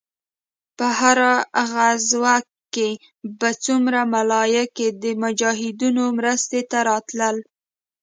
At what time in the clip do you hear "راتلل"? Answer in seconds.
6.89-7.35